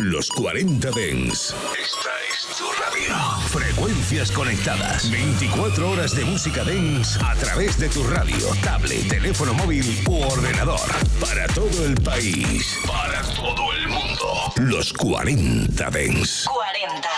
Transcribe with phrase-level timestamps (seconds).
[0.00, 1.54] Los 40 Dens.
[1.76, 3.16] Esta es tu radio.
[3.48, 5.10] Frecuencias conectadas.
[5.10, 10.80] 24 horas de música Dens a través de tu radio, tablet, teléfono móvil u ordenador.
[11.20, 12.78] Para todo el país.
[12.86, 14.52] Para todo el mundo.
[14.56, 16.44] Los 40 Dens.
[16.46, 17.08] 40.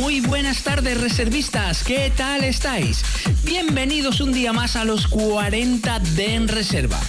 [0.00, 1.82] Muy buenas tardes, reservistas.
[1.82, 3.02] ¿Qué tal estáis?
[3.42, 7.00] Bienvenidos un día más a los 40 Den Reserva.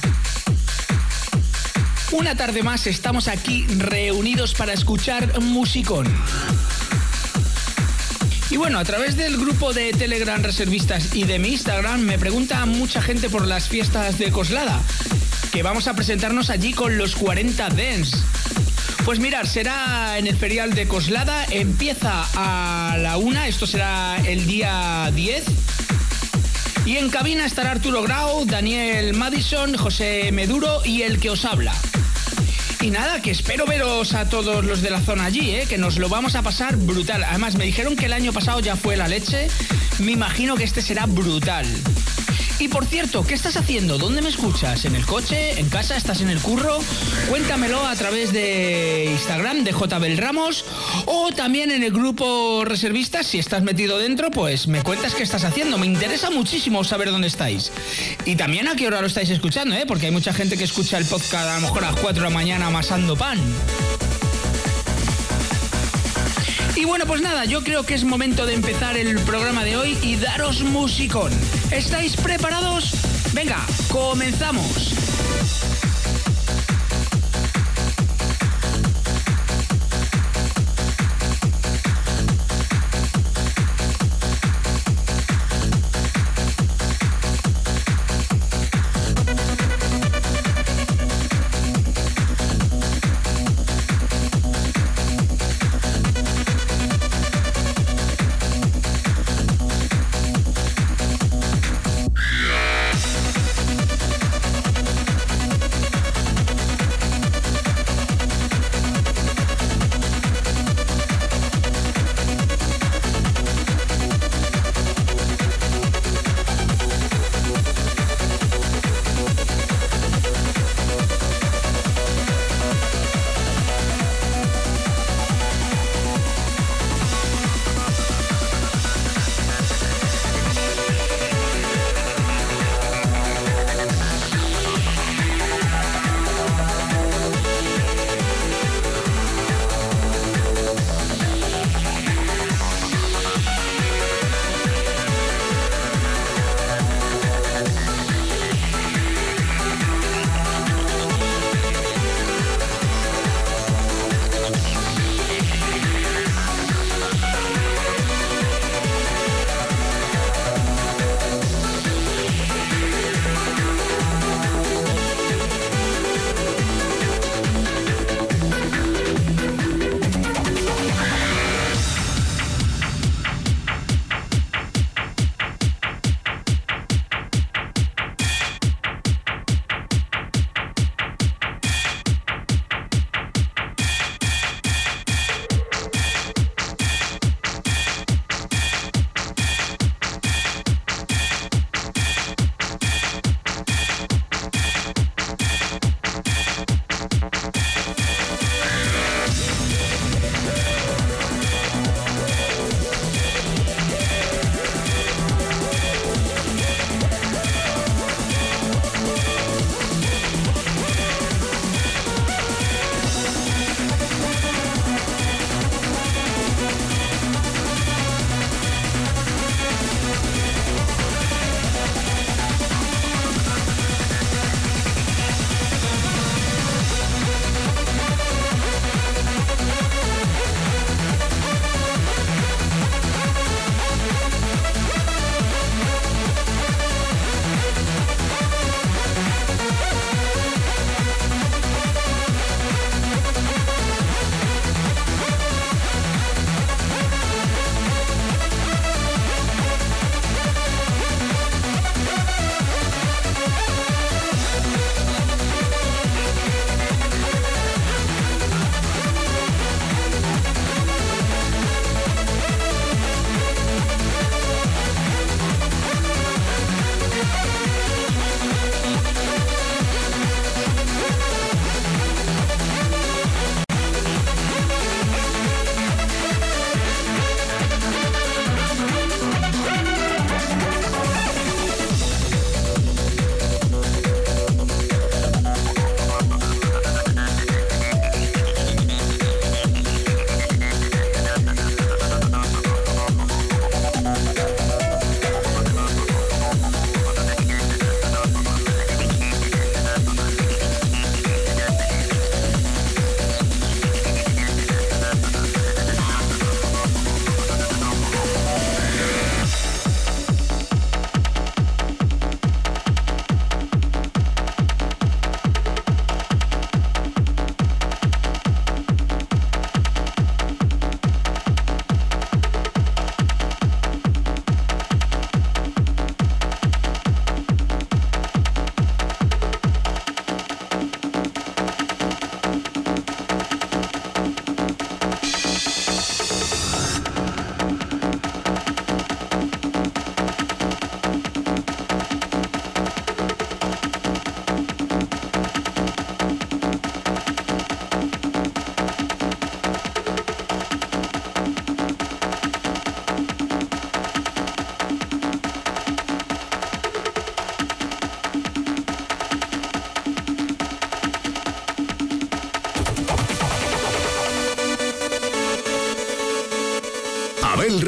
[2.12, 6.07] Una tarde más estamos aquí reunidos para escuchar musicón.
[8.50, 12.66] Y bueno, a través del grupo de Telegram Reservistas y de mi Instagram me pregunta
[12.66, 14.82] mucha gente por las fiestas de Coslada,
[15.52, 18.18] que vamos a presentarnos allí con los 40 Dance.
[19.04, 24.47] Pues mirar, será en el ferial de Coslada, empieza a la una, esto será el
[24.47, 25.44] día 10.
[26.87, 31.73] Y en cabina estará Arturo Grau, Daniel Madison, José Meduro y el que os habla.
[32.80, 35.66] Y nada, que espero veros a todos los de la zona allí, ¿eh?
[35.67, 37.25] que nos lo vamos a pasar brutal.
[37.25, 39.49] Además, me dijeron que el año pasado ya fue la leche.
[39.99, 41.66] Me imagino que este será brutal.
[42.59, 44.00] Y por cierto, ¿qué estás haciendo?
[44.00, 44.86] ¿Dónde me escuchas?
[44.86, 45.59] ¿En el coche?
[45.59, 45.95] ¿En casa?
[45.95, 46.80] ¿Estás en el curro?
[47.30, 50.66] Cuéntamelo a través de Instagram de JBel Ramos
[51.05, 53.28] o también en el grupo reservistas.
[53.28, 55.78] Si estás metido dentro, pues me cuentas qué estás haciendo.
[55.78, 57.72] Me interesa muchísimo saber dónde estáis.
[58.25, 59.85] Y también a qué hora lo estáis escuchando, ¿eh?
[59.88, 62.30] porque hay mucha gente que escucha el podcast a lo mejor a las 4 de
[62.30, 63.39] la mañana amasando pan.
[66.78, 69.97] Y bueno, pues nada, yo creo que es momento de empezar el programa de hoy
[70.03, 71.31] y daros musicón.
[71.72, 72.94] ¿Estáis preparados?
[73.34, 75.16] Venga, comenzamos.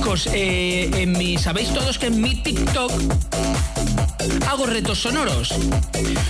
[0.00, 2.90] Chicos, eh, sabéis todos que en mi TikTok
[4.48, 5.54] hago retos sonoros.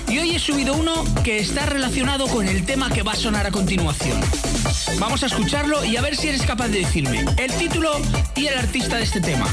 [0.08, 3.46] Y hoy he subido uno que está relacionado con el tema que va a sonar
[3.46, 4.20] a continuación.
[4.98, 7.92] Vamos a escucharlo y a ver si eres capaz de decirme el título
[8.34, 9.46] y el artista de este tema.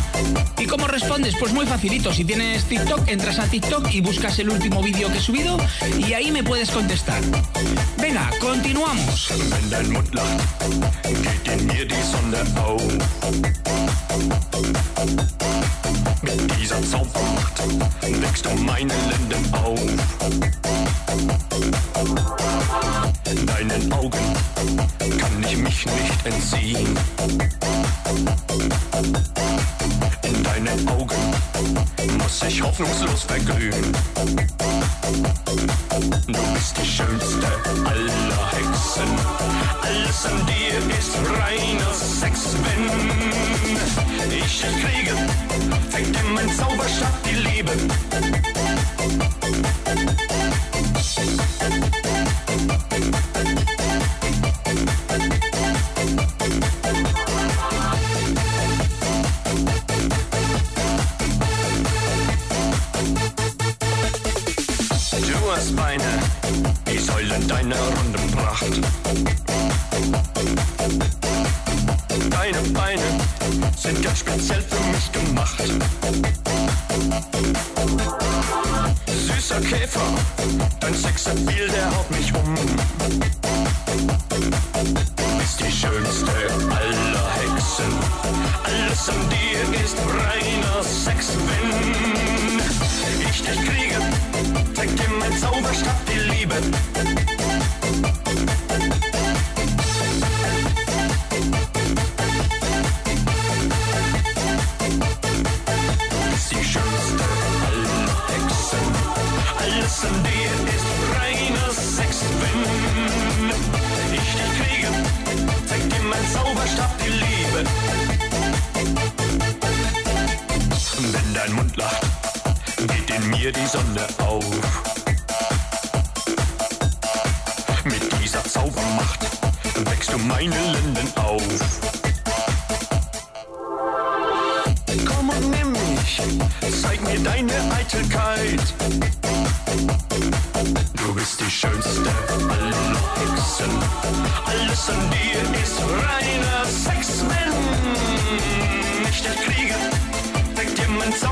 [0.57, 1.35] ¿Y cómo respondes?
[1.39, 2.13] Pues muy facilito.
[2.13, 5.57] Si tienes TikTok, entras a TikTok y buscas el último vídeo que he subido
[5.97, 7.21] y ahí me puedes contestar.
[7.97, 9.29] Venga, continuamos.
[24.99, 26.97] Kann ich mich nicht entziehen.
[30.23, 31.33] In deinen Augen
[32.17, 33.91] muss ich hoffnungslos verglühen.
[36.27, 37.47] Du bist die schönste
[37.85, 39.11] aller Hexen.
[39.81, 42.83] Alles an dir ist reiner Sex, wenn
[44.37, 45.15] ich dich kriege.
[45.89, 47.71] Fängt in mein Zauberstab die Liebe.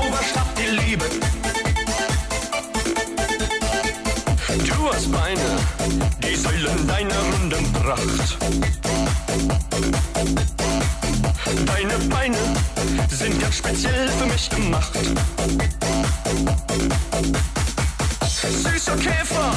[0.06, 1.04] Zauberstab die Liebe.
[4.64, 5.40] Du hast Beine,
[6.22, 8.38] die Säulen deiner runden Pracht.
[11.66, 12.38] Deine Beine
[13.10, 14.92] sind ganz speziell für mich gemacht.
[18.62, 19.54] Süßer Käfer,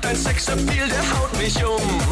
[0.00, 2.02] dein Sexappeal, der haut mich um.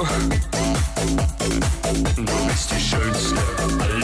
[2.15, 3.41] Du bist die schönste
[3.81, 4.00] aller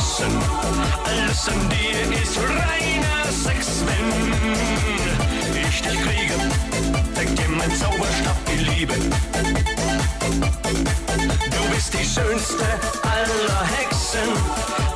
[0.00, 4.08] Alles an dir ist reiner Sex, wenn
[5.60, 6.34] ich dich kriege.
[7.14, 8.94] Zeigt dir mein Zauberstab die Liebe.
[11.50, 12.64] Du bist die schönste
[13.02, 14.30] aller Hexen.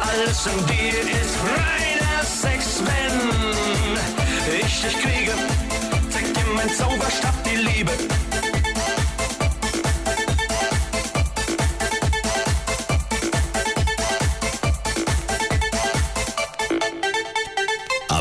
[0.00, 5.32] Alles an dir ist reiner Sex, wenn ich dich kriege.
[6.08, 7.92] Zeigt dir mein Zauberstab die Liebe.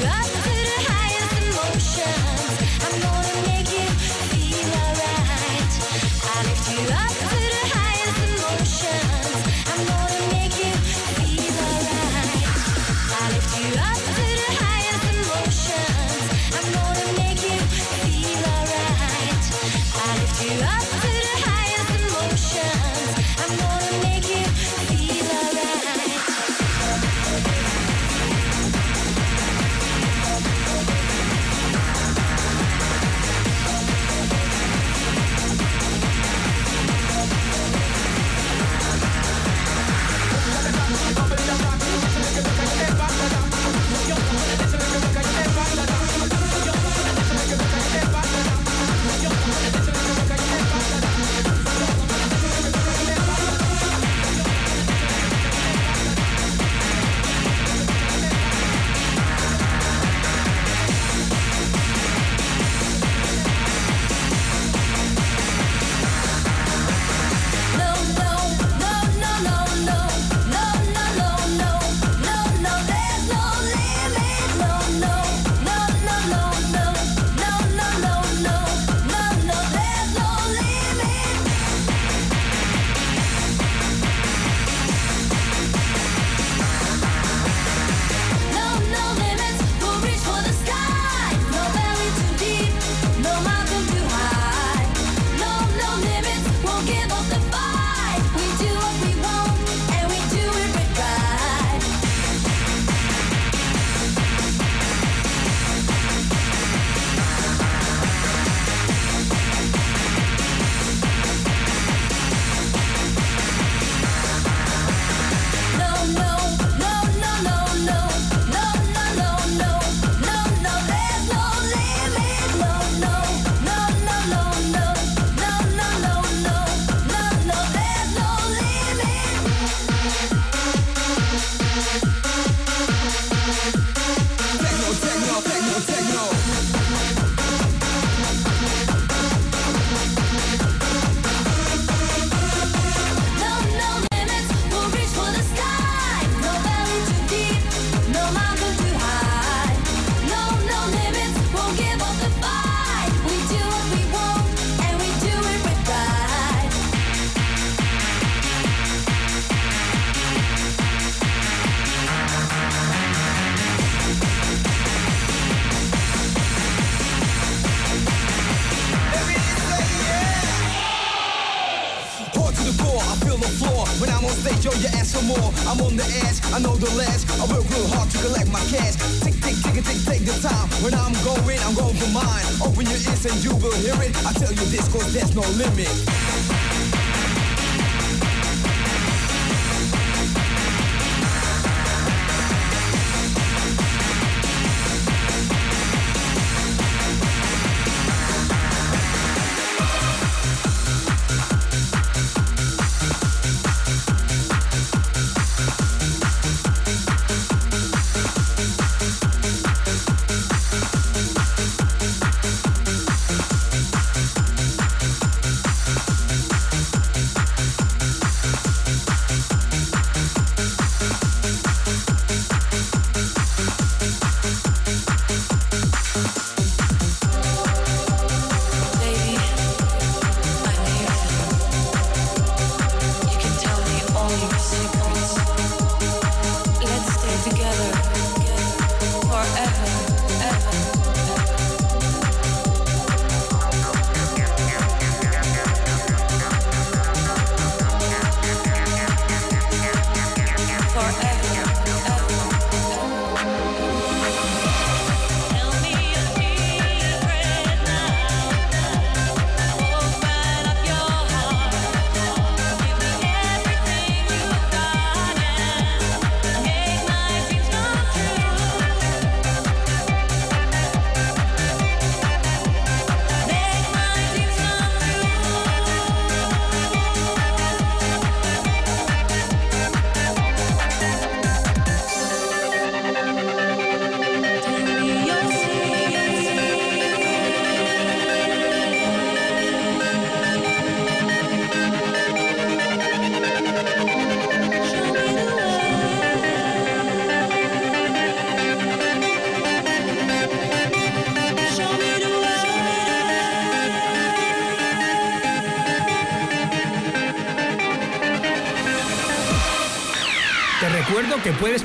[0.00, 0.31] love.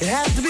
[0.00, 0.49] It has to be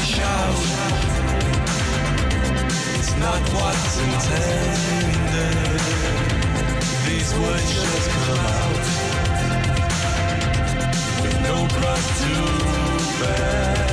[0.00, 0.64] Shout.
[2.98, 5.80] It's not what's intended.
[7.06, 8.84] These words just come out
[11.22, 12.32] with no cross to
[13.20, 13.83] bear.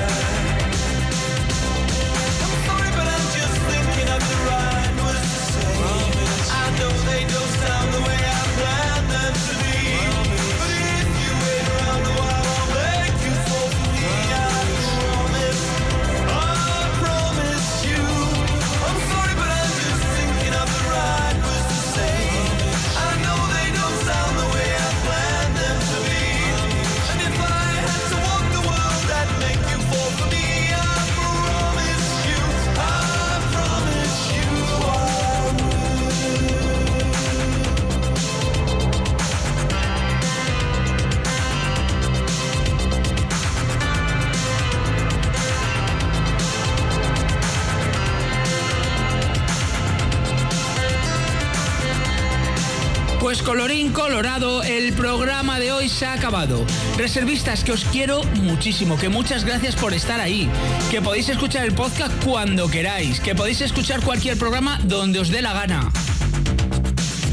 [53.31, 56.65] Pues colorín colorado, el programa de hoy se ha acabado.
[56.97, 60.49] Reservistas, que os quiero muchísimo, que muchas gracias por estar ahí,
[60.91, 65.41] que podéis escuchar el podcast cuando queráis, que podéis escuchar cualquier programa donde os dé
[65.41, 65.89] la gana.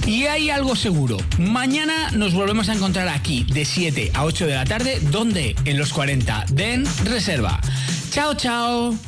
[0.07, 4.55] Y hay algo seguro, mañana nos volvemos a encontrar aquí de 7 a 8 de
[4.55, 7.61] la tarde, donde en los 40 Den Reserva.
[8.13, 9.08] Chao, chao.